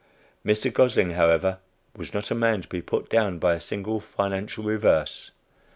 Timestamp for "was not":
1.95-2.31